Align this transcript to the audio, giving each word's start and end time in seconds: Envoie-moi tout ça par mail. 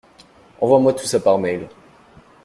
Envoie-moi 0.61 0.93
tout 0.95 1.05
ça 1.05 1.19
par 1.19 1.37
mail. 1.37 1.67